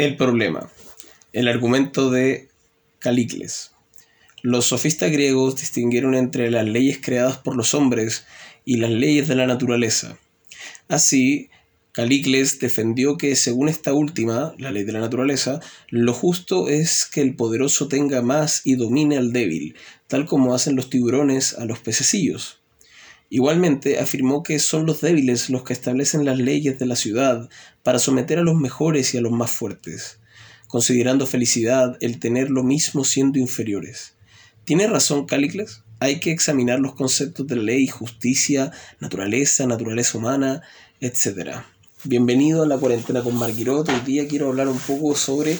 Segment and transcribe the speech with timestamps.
[0.00, 0.72] El problema.
[1.34, 2.48] El argumento de
[3.00, 3.72] Calicles.
[4.40, 8.24] Los sofistas griegos distinguieron entre las leyes creadas por los hombres
[8.64, 10.16] y las leyes de la naturaleza.
[10.88, 11.50] Así,
[11.92, 15.60] Calicles defendió que, según esta última, la ley de la naturaleza,
[15.90, 19.76] lo justo es que el poderoso tenga más y domine al débil,
[20.06, 22.59] tal como hacen los tiburones a los pececillos.
[23.32, 27.48] Igualmente afirmó que son los débiles los que establecen las leyes de la ciudad
[27.84, 30.18] para someter a los mejores y a los más fuertes,
[30.66, 34.14] considerando felicidad el tener lo mismo siendo inferiores.
[34.64, 35.84] ¿Tiene razón Calicles?
[36.00, 40.62] Hay que examinar los conceptos de ley, justicia, naturaleza, naturaleza humana,
[41.00, 41.58] etc.
[42.02, 43.92] Bienvenido a la cuarentena con Marguerite.
[43.92, 45.56] Hoy día quiero hablar un poco sobre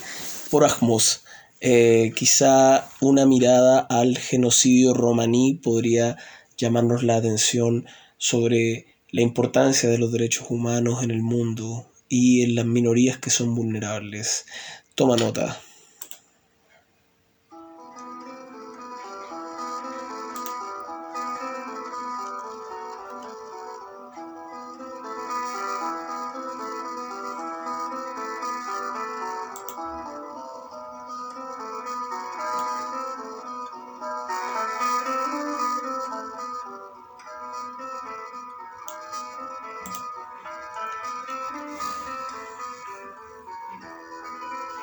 [0.49, 1.23] Porajmos.
[1.61, 6.17] Eh, quizá una mirada al genocidio romaní podría
[6.61, 7.85] llamarnos la atención
[8.17, 13.29] sobre la importancia de los derechos humanos en el mundo y en las minorías que
[13.29, 14.45] son vulnerables.
[14.95, 15.59] Toma nota.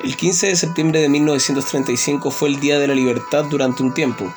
[0.01, 4.33] El 15 de septiembre de 1935 fue el Día de la Libertad durante un tiempo.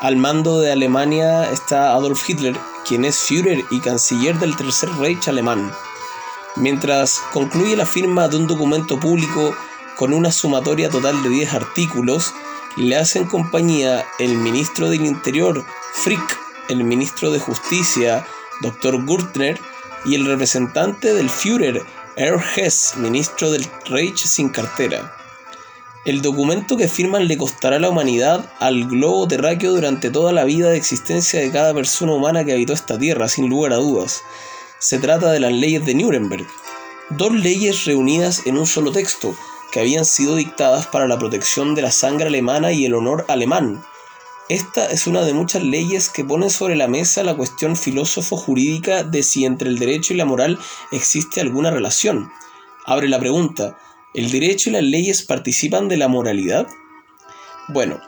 [0.00, 5.28] Al mando de Alemania está Adolf Hitler, quien es Führer y canciller del Tercer Reich
[5.28, 5.70] alemán.
[6.56, 9.54] Mientras concluye la firma de un documento público
[9.94, 12.34] con una sumatoria total de 10 artículos,
[12.76, 16.36] le hacen compañía el ministro del Interior, Frick,
[16.68, 18.26] el ministro de Justicia,
[18.60, 19.04] Dr.
[19.06, 19.60] Gürtner,
[20.04, 21.84] y el representante del Führer,
[22.18, 25.14] Erhard Hess, ministro del Reich sin cartera.
[26.06, 30.44] El documento que firman le costará a la humanidad al globo terráqueo durante toda la
[30.44, 34.22] vida de existencia de cada persona humana que habitó esta tierra, sin lugar a dudas.
[34.78, 36.46] Se trata de las leyes de Nuremberg,
[37.10, 39.36] dos leyes reunidas en un solo texto,
[39.70, 43.84] que habían sido dictadas para la protección de la sangre alemana y el honor alemán,
[44.48, 49.24] esta es una de muchas leyes que ponen sobre la mesa la cuestión filósofo-jurídica de
[49.24, 50.58] si entre el derecho y la moral
[50.92, 52.30] existe alguna relación.
[52.84, 53.76] Abre la pregunta,
[54.14, 56.68] ¿el derecho y las leyes participan de la moralidad?
[57.68, 58.00] Bueno,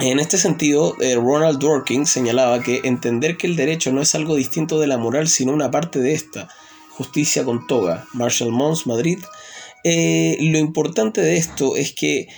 [0.00, 4.34] en este sentido, eh, Ronald Dworkin señalaba que entender que el derecho no es algo
[4.34, 6.48] distinto de la moral, sino una parte de esta,
[6.90, 9.20] justicia con toga, Marshall Mons, Madrid,
[9.84, 12.28] eh, lo importante de esto es que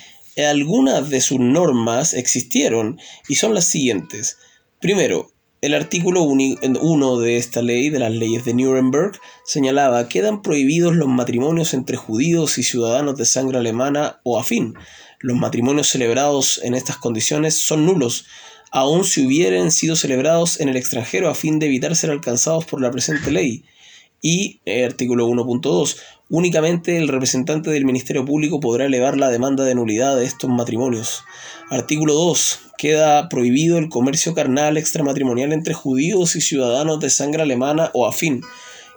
[0.45, 4.37] algunas de sus normas existieron y son las siguientes.
[4.79, 10.95] Primero, el artículo 1 de esta ley, de las leyes de Nuremberg, señalaba quedan prohibidos
[10.95, 14.75] los matrimonios entre judíos y ciudadanos de sangre alemana o afín.
[15.19, 18.27] Los matrimonios celebrados en estas condiciones son nulos,
[18.71, 22.79] aun si hubieran sido celebrados en el extranjero a fin de evitar ser alcanzados por
[22.79, 23.65] la presente ley.
[24.21, 25.97] Y, eh, artículo 1.2,
[26.29, 31.23] únicamente el representante del Ministerio Público podrá elevar la demanda de nulidad de estos matrimonios.
[31.69, 32.59] Artículo 2.
[32.77, 38.41] Queda prohibido el comercio carnal extramatrimonial entre judíos y ciudadanos de sangre alemana o afín.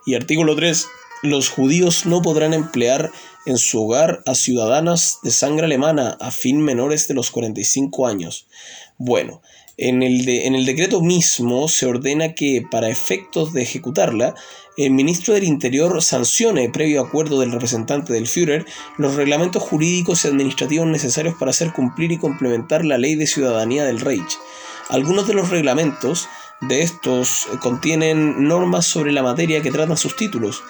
[0.07, 0.87] Y artículo 3.
[1.23, 3.11] Los judíos no podrán emplear
[3.45, 8.47] en su hogar a ciudadanas de sangre alemana afín menores de los 45 años.
[8.97, 9.43] Bueno,
[9.77, 14.35] en el, en el decreto mismo se ordena que, para efectos de ejecutarla,
[14.87, 18.65] el ministro del Interior sancione, previo acuerdo del representante del Führer,
[18.97, 23.85] los reglamentos jurídicos y administrativos necesarios para hacer cumplir y complementar la ley de ciudadanía
[23.85, 24.39] del Reich.
[24.89, 26.29] Algunos de los reglamentos
[26.63, 30.63] de estos contienen normas sobre la materia que tratan sus títulos.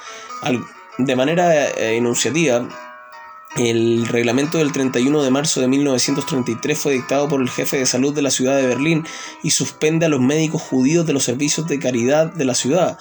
[0.99, 2.69] De manera eh, enunciativa,
[3.57, 8.13] el reglamento del 31 de marzo de 1933 fue dictado por el jefe de salud
[8.13, 9.07] de la ciudad de Berlín
[9.45, 12.99] y suspende a los médicos judíos de los servicios de caridad de la ciudad.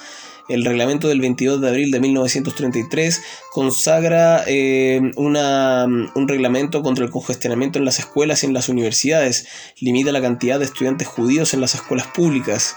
[0.50, 3.22] El reglamento del 22 de abril de 1933
[3.52, 9.48] consagra eh, un reglamento contra el congestionamiento en las escuelas y en las universidades,
[9.80, 12.76] limita la cantidad de estudiantes judíos en las escuelas públicas.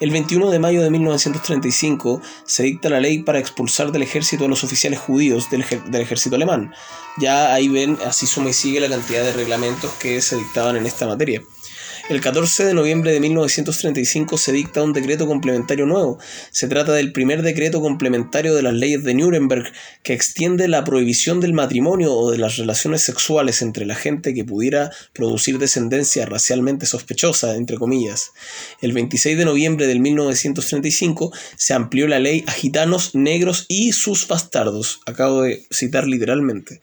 [0.00, 4.48] El 21 de mayo de 1935 se dicta la ley para expulsar del ejército a
[4.48, 6.74] los oficiales judíos del, del, ejército alemán.
[7.16, 10.84] Ya ahí ven, así suma y sigue la cantidad de reglamentos que se dictaban en
[10.84, 11.42] esta materia.
[12.10, 16.18] El 14 de noviembre de 1935 se dicta un decreto complementario nuevo.
[16.50, 19.72] Se trata del primer decreto complementario de las leyes de Nuremberg
[20.02, 24.44] que extiende la prohibición del matrimonio o de las relaciones sexuales entre la gente que
[24.44, 28.32] pudiera producir descendencia racialmente sospechosa, entre comillas.
[28.82, 34.28] El 26 de noviembre de 1935 se amplió la ley a gitanos, negros y sus
[34.28, 35.00] bastardos.
[35.06, 36.82] Acabo de citar literalmente.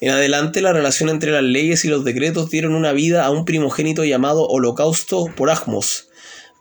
[0.00, 3.44] En adelante, la relación entre las leyes y los decretos dieron una vida a un
[3.44, 6.08] primogénito llamado Holocausto por Agmos.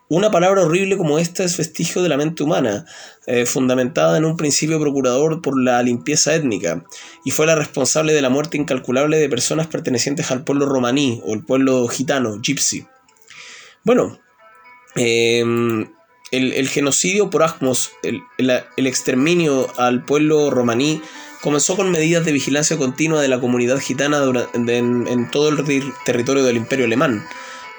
[0.10, 2.86] Una palabra horrible como esta es vestigio de la mente humana,
[3.28, 6.86] eh, fundamentada en un principio procurador por la limpieza étnica,
[7.26, 11.34] y fue la responsable de la muerte incalculable de personas pertenecientes al pueblo romaní o
[11.34, 12.88] el pueblo gitano, gypsy.
[13.84, 14.18] Bueno,
[14.96, 15.92] em,
[16.32, 21.02] el, genocidio por Agmos, el, el exterminio al pueblo romaní,
[21.42, 24.22] comenzó con medidas de vigilancia continua de la comunidad gitana
[24.54, 27.28] en, todo el territorio del imperio alemán.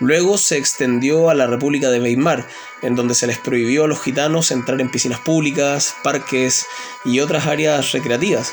[0.01, 2.47] Luego se extendió a la República de Weimar,
[2.83, 6.67] en donde se les prohibió a los gitanos entrar en piscinas públicas, parques
[7.05, 8.53] y otras áreas recreativas,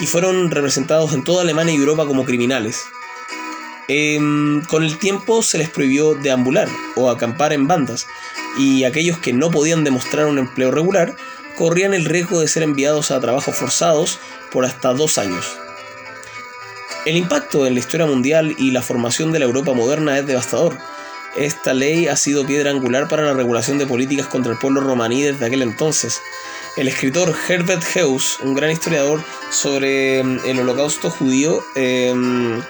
[0.00, 2.84] y fueron representados en toda Alemania y Europa como criminales.
[3.88, 8.06] Em, con el tiempo se les prohibió deambular o acampar en bandas,
[8.58, 11.14] y aquellos que no podían demostrar un empleo regular
[11.56, 14.18] corrían el riesgo de ser enviados a trabajos forzados
[14.52, 15.56] por hasta dos años.
[17.04, 20.76] El impacto en la historia mundial y la formación de la Europa moderna es devastador.
[21.36, 25.22] Esta ley ha sido piedra angular para la regulación de políticas contra el pueblo romaní
[25.22, 26.20] desde aquel entonces.
[26.76, 32.60] El escritor Herbert Heuss, un gran historiador sobre mm, el holocausto judío, em,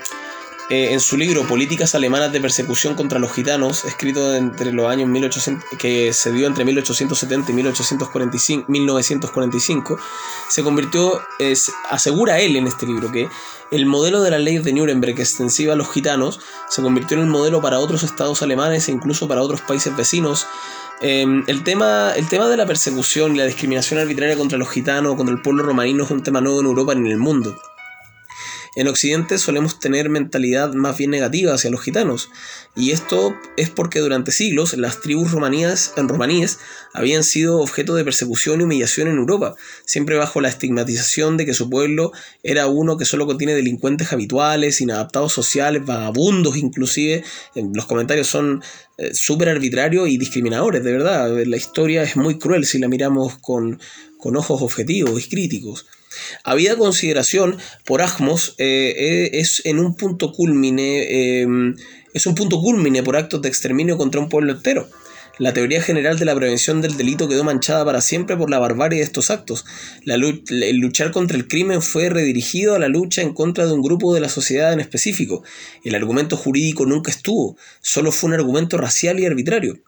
[0.71, 5.09] eh, en su libro Políticas alemanas de persecución contra los gitanos, escrito entre los años
[5.09, 9.99] 1800, que se dio entre 1870 y 1845, 1945,
[10.49, 11.21] se convirtió,
[11.91, 13.29] asegura él en este libro, que
[13.71, 17.29] el modelo de la ley de Nuremberg extensiva a los gitanos se convirtió en el
[17.29, 20.47] modelo para otros estados alemanes e incluso para otros países vecinos.
[21.01, 25.15] Em, el, tema, el tema de la persecución y la discriminación arbitraria contra los gitanos
[25.17, 27.57] contra el pueblo romanino es un tema nuevo en Europa ni en el mundo.
[28.77, 32.29] En Occidente solemos tener mentalidad más bien negativa hacia los gitanos,
[32.77, 36.59] y esto es porque durante siglos las tribus romaníes,
[36.93, 39.55] habían sido objeto de persecución y humillación en Europa,
[39.87, 42.13] siempre bajo la estigmatización de que su pueblo
[42.43, 47.25] era uno que solo contiene delincuentes habituales, inadaptados sociales, vagabundos inclusive.
[47.55, 48.63] Los comentarios son
[48.99, 51.31] eh, súper arbitrarios y discriminadores, de verdad.
[51.47, 53.81] La historia es muy cruel si la miramos con,
[54.19, 55.87] con ojos objetivos y críticos.
[56.45, 61.77] Había consideración por Agmos eh, eh, es en un punto culmine, em,
[62.15, 62.61] es un punto
[63.05, 64.89] por actos de exterminio contra un pueblo entero.
[65.39, 69.01] La teoría general de la prevención del delito quedó manchada para siempre por la barbarie
[69.01, 69.67] de estos actos.
[70.07, 74.15] el luchar contra el crimen fue redirigido a la lucha en contra de un grupo
[74.15, 75.43] de la sociedad en específico.
[75.85, 79.81] El argumento jurídico nunca estuvo, solo fue un argumento racial y arbitrario.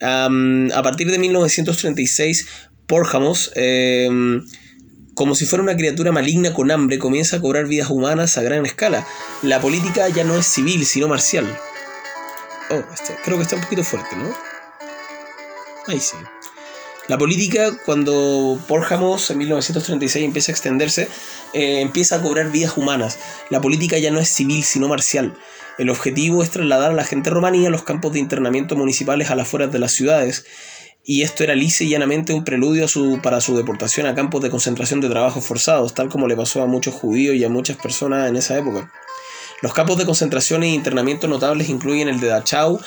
[0.00, 2.46] a partir de 1936,
[2.86, 4.44] Porjamos em,
[5.16, 8.66] como si fuera una criatura maligna con hambre, comienza a cobrar vidas humanas a gran
[8.66, 9.06] escala.
[9.42, 11.46] La política ya no es civil, sino marcial.
[12.68, 14.30] Oh, este, creo que está un poquito fuerte, ¿no?
[15.86, 16.16] Ahí sí.
[17.08, 21.08] La política, cuando Porjamos en 1936 empieza a extenderse,
[21.54, 23.18] eh, empieza a cobrar vidas humanas.
[23.48, 25.34] La política ya no es civil, sino marcial.
[25.78, 29.34] El objetivo es trasladar a la gente romaní a los campos de internamiento municipales a
[29.34, 30.44] las afueras de las ciudades
[31.08, 32.86] y esto era lisa y llanamente un preludio
[33.22, 36.66] para su deportación a campos de concentración de trabajos forzados, tal como le pasó a
[36.66, 38.92] muchos judíos y a muchas personas en esa época.
[39.62, 42.80] Los campos de concentración e internamiento notables incluyen el de Dachau,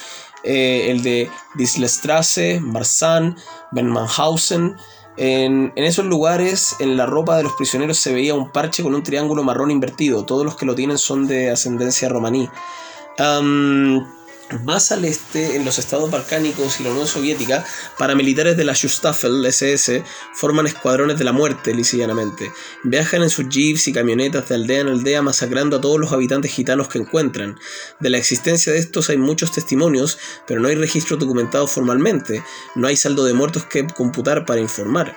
[0.43, 3.37] eh, el de Dislestrasse, Marsan,
[3.71, 4.75] Bernmannhausen.
[5.15, 8.95] En, en, esos lugares, en la ropa de los prisioneros se veía un parche con
[8.95, 10.25] un triángulo marrón invertido.
[10.25, 12.49] Todos los que lo tienen son de ascendencia romaní.
[14.63, 17.63] Más al este, en los estados balcánicos y la Unión Soviética,
[17.99, 20.03] paramilitares de la Schustaffel SS
[20.33, 22.51] forman escuadrones de la muerte, lisianamente.
[22.83, 26.51] Viajan en sus jeeps y camionetas de aldea en aldea masacrando a todos los habitantes
[26.51, 27.59] gitanos que encuentran.
[27.99, 32.43] De la existencia de estos hay muchos testimonios, pero no hay registro documentado formalmente.
[32.73, 35.15] No hay saldo de muertos que computar para informar.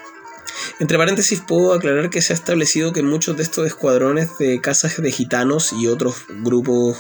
[0.78, 5.00] Entre paréntesis puedo aclarar que se ha establecido que muchos de estos escuadrones de casas
[5.00, 6.98] de gitanos y otros grupos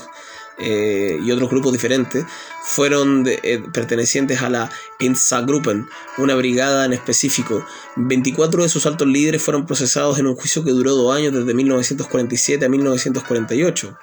[0.58, 2.24] eh, y otros grupos diferentes
[2.62, 7.64] fueron eh, pertenecientes a la Einsatzgruppen, una brigada en específico.
[7.96, 11.54] 24 de sus altos líderes fueron procesados en un juicio que duró dos años desde
[11.54, 13.98] 1947 a 1948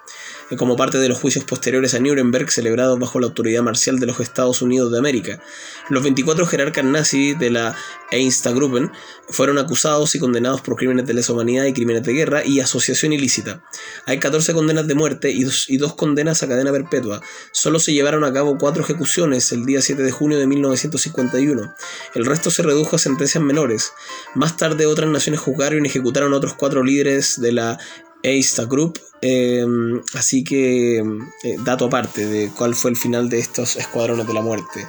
[0.58, 4.20] como parte de los juicios posteriores a Nuremberg celebrados bajo la autoridad marcial de los
[4.20, 5.42] Estados Unidos de América.
[5.90, 7.76] Los 24 jerarcas nazis de la
[8.12, 8.92] Einstagruppen
[9.30, 13.14] fueron acusados y condenados por crímenes de lesa humanidad y crímenes de guerra y asociación
[13.14, 13.64] ilícita.
[14.06, 17.22] Hay 14 condenas de muerte y dos, condenas a cadena perpetua.
[17.52, 21.76] Solo se llevaron a cabo cuatro ejecuciones el día 7 de junio de 1951.
[22.16, 23.94] El resto se redujo a sentencias menores.
[24.34, 27.78] Más tarde otras naciones juzgaron y ejecutaron otros cuatro líderes de la
[28.24, 29.00] Eista Group.
[29.22, 34.34] Em, así que, eh, dato aparte de cuál fue el final de estos escuadrones de
[34.34, 34.88] la muerte.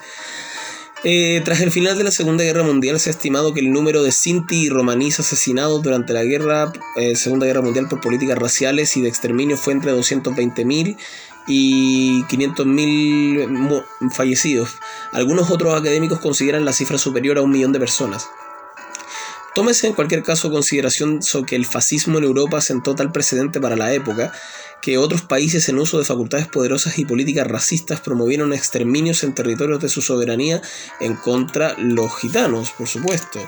[1.03, 4.03] Eh, tras el final de la Segunda Guerra Mundial se ha estimado que el número
[4.03, 8.95] de Sinti y romaníes asesinados durante la guerra, eh, Segunda Guerra Mundial por políticas raciales
[8.99, 10.99] y de exterminio fue entre 220.000
[11.47, 14.77] y 500.000 fallecidos.
[15.13, 18.29] Algunos otros académicos consideran la cifra superior a un millón de personas.
[19.55, 23.77] Tómese en cualquier caso consideración sobre que el fascismo en Europa sentó tal precedente para
[23.77, 24.33] la época
[24.81, 29.81] que otros países en uso de facultades poderosas y políticas racistas promovieron exterminios en territorios
[29.81, 30.63] de su soberanía
[31.01, 33.41] en contra los gitanos, por supuesto.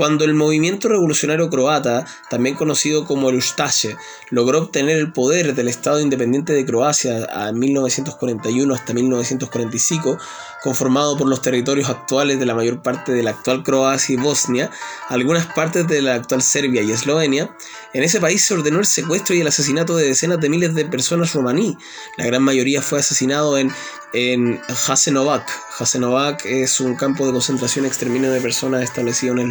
[0.00, 3.98] Cuando el movimiento revolucionario croata, también conocido como el Ustaše,
[4.30, 10.16] logró obtener el poder del Estado independiente de Croacia en 1941 hasta 1945,
[10.62, 14.70] conformado por los territorios actuales de la mayor parte de la actual Croacia y Bosnia,
[15.10, 17.54] algunas partes de la actual Serbia y Eslovenia,
[17.92, 20.86] en ese país se ordenó el secuestro y el asesinato de decenas de miles de
[20.86, 21.76] personas romaní.
[22.16, 23.70] La gran mayoría fue asesinado en,
[24.12, 25.46] en Jasenovac.
[25.72, 29.50] Jasenovac es un campo de concentración y exterminio de personas establecido en,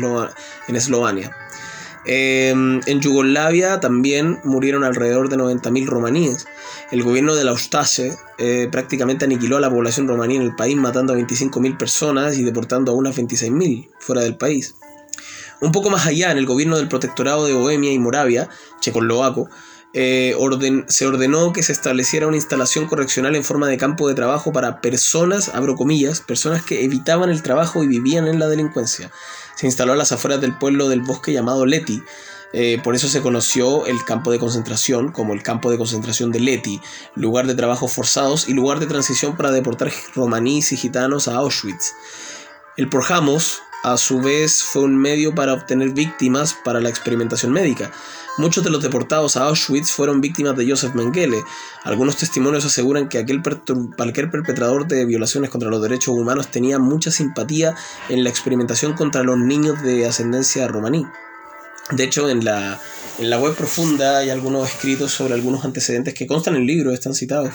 [0.68, 1.36] en Eslovenia.
[2.06, 6.48] Em, en Yugoslavia también murieron alrededor de 90.000 romaníes.
[6.92, 10.76] El gobierno de la Ustase eh, prácticamente aniquiló a la población romaní en el país,
[10.76, 14.76] matando a 25.000 personas y deportando a unas 26.000 fuera del país.
[15.62, 18.48] Un poco más allá, en el gobierno del protectorado de Bohemia y Moravia,
[18.80, 19.50] checoslovaco,
[19.94, 20.36] eh,
[20.88, 24.82] se ordenó que se estableciera una instalación correccional en forma de campo de trabajo para
[24.82, 29.12] personas, abro comillas, personas que evitaban el trabajo y vivían en la delincuencia.
[29.60, 32.02] Se instaló a las afueras del pueblo del bosque llamado Leti.
[32.54, 36.40] Eh, por eso se conoció el campo de concentración como el campo de concentración de
[36.40, 36.80] Leti,
[37.16, 41.92] lugar de trabajos forzados y lugar de transición para deportar romaníes y gitanos a Auschwitz.
[42.78, 47.92] El Porjamos, a su vez fue un medio para obtener víctimas para la experimentación médica.
[48.40, 51.44] Muchos de los deportados a Auschwitz fueron víctimas de Joseph Mengele.
[51.84, 53.42] Algunos testimonios aseguran que aquel
[53.98, 57.76] cualquier perpetrador de violaciones contra los derechos humanos tenía mucha simpatía
[58.08, 61.06] en la experimentación contra los niños de ascendencia romaní.
[61.92, 62.80] De hecho, en la,
[63.18, 66.94] en la web profunda hay algunos escritos sobre algunos antecedentes que constan en el libro,
[66.94, 67.54] están citados.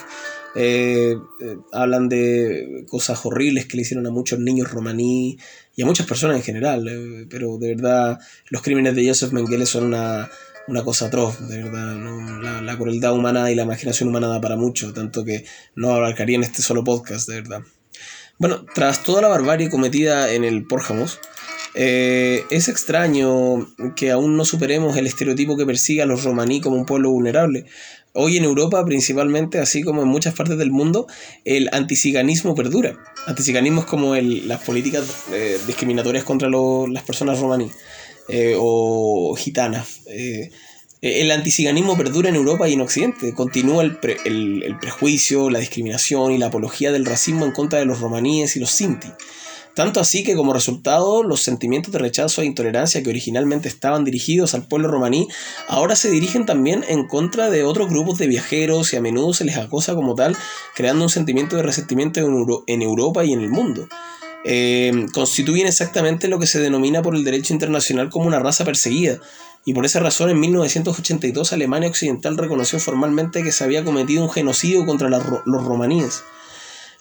[0.55, 5.39] Eh, eh, hablan de cosas horribles que le hicieron a muchos niños romaní
[5.75, 8.19] y a muchas personas en general, eh, pero de verdad
[8.51, 10.29] los crímenes de Joseph Mengele son una,
[10.85, 11.97] cosa atroz, de verdad,
[12.63, 15.45] la, crueldad humana y la imaginación humana da para mucho, tanto que
[15.75, 17.61] no abarcaría en este solo podcast, de verdad.
[18.39, 21.21] Bueno, tras toda la barbarie cometida en el Pórjamos,
[21.75, 26.87] es extraño que aún no superemos el estereotipo que persigue a los romaní como un
[26.87, 27.67] pueblo vulnerable.
[28.17, 31.09] Hoy en Europa, principalmente, así como en muchas partes del mundo,
[31.45, 32.97] el anticiganismo perdura.
[33.27, 37.73] Anticiganismo es como las políticas eh, discriminatorias contra las personas romaní
[38.29, 40.03] eh, o gitanas.
[40.07, 40.53] Eh,
[41.01, 43.35] el anticiganismo perdura en Europa y en Occidente.
[43.35, 47.99] Continúa el, el prejuicio, la discriminación y la apología del racismo en contra de los
[47.99, 49.09] romaníes y los sinti.
[49.75, 54.55] Tanto así que como resultado los sentimientos de rechazo e intolerancia que originalmente estaban dirigidos
[54.55, 55.27] al pueblo romaní
[55.69, 59.45] ahora se dirigen también en contra de otros grupos de viajeros y a menudo se
[59.45, 60.37] les acosa como tal,
[60.77, 62.21] creando un sentimiento de resentimiento
[62.67, 63.89] en, Europa y en el mundo.
[64.45, 69.19] Eh, constituyen exactamente lo que se denomina por el derecho internacional como una raza perseguida,
[69.65, 74.31] y por esa razón en 1982 Alemania Occidental reconoció formalmente que se había cometido un
[74.31, 76.23] genocidio contra los romaníes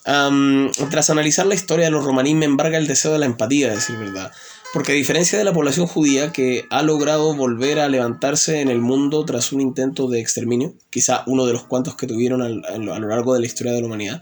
[0.03, 3.75] tras analizar la historia de los romaníes me embarga el deseo de la empatía, a
[3.75, 4.31] decir verdad.
[4.74, 8.81] Porque a diferencia de la población judía que ha logrado volver a levantarse en el
[8.81, 13.07] mundo tras un intento de exterminio, quizá uno de los cuantos que tuvieron a lo
[13.07, 14.19] largo de la historia de la humanidad,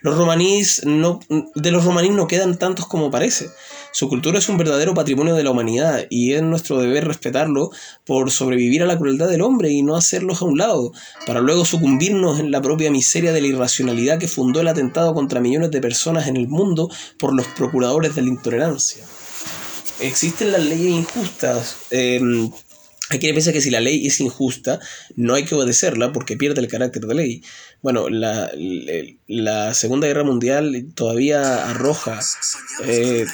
[0.00, 1.20] los romaníes no,
[1.54, 3.48] de los romaníes no quedan tantos como parece.
[3.92, 7.70] Su cultura es un verdadero patrimonio de la humanidad y es nuestro deber respetarlo
[8.06, 10.92] por sobrevivir a la crueldad del hombre y no hacerlos a un lado,
[11.26, 15.40] para luego sucumbirnos en la propia miseria de la irracionalidad que fundó el atentado contra
[15.40, 19.04] millones de personas en el mundo por los procuradores de la intolerancia.
[20.00, 21.76] Existen las leyes injustas.
[21.90, 22.18] Eh,
[23.12, 24.80] hay quienes piensan que si la ley es injusta,
[25.16, 27.44] no hay que obedecerla porque pierde el carácter de ley.
[27.82, 32.20] Bueno, la, Segunda Guerra Mundial todavía arroja,
[32.84, 33.26] eh,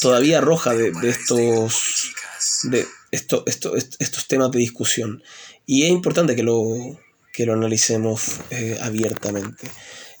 [0.00, 2.12] todavía arroja de, estos,
[2.64, 5.22] de esto, esto, estos temas de discusión.
[5.66, 6.98] Y es importante que lo,
[7.32, 9.68] que lo analicemos eh, abiertamente.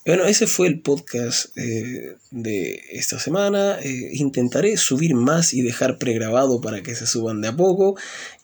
[0.06, 3.78] Bueno, ese fue el podcast eh, de esta semana.
[3.82, 7.96] Eh, intentaré subir más y dejar pregrabado para que se suban de a poco.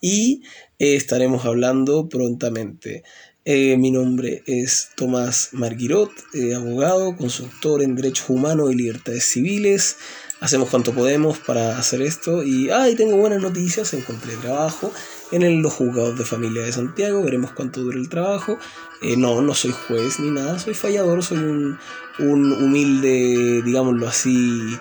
[0.03, 0.43] Y
[0.79, 3.05] eh, estaremos hablando prontamente.
[3.47, 6.11] mi nombre es Tomás Marguirot,
[6.55, 9.97] abogado, consultor en derechos humanos y libertades civiles.
[10.41, 12.43] Hacemos cuanto podemos para hacer esto.
[12.43, 14.93] Y, ay, tengo buenas noticias, encontré trabajo
[15.31, 18.59] en los juzgados de familia de Santiago, veremos cuánto dura el trabajo.
[19.03, 21.79] Eh, no, no soy juez ni nada, soy fallador, soy un,
[22.19, 24.79] un humilde, digámoslo así,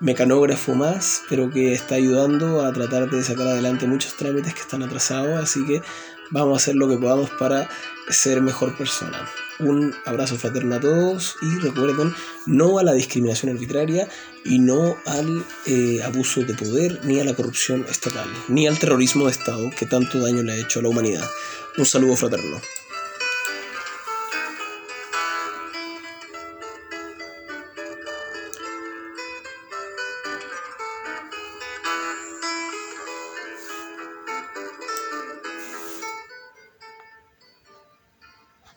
[0.00, 4.82] mecanógrafo más, pero que está ayudando a tratar de sacar adelante muchos trámites que están
[4.82, 5.82] atrasados, así que
[6.30, 7.68] vamos a hacer lo que podamos para
[8.08, 9.28] ser mejor persona.
[9.58, 12.14] Un abrazo fraterno a todos y recuerden
[12.46, 14.08] no a la discriminación arbitraria
[14.44, 19.26] y no al eh, abuso de poder ni a la corrupción estatal, ni al terrorismo
[19.26, 21.28] de Estado que tanto daño le ha hecho a la humanidad.
[21.76, 22.60] Un saludo fraterno.